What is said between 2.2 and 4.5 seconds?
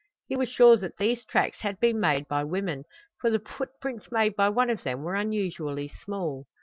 by women, for the footprints made by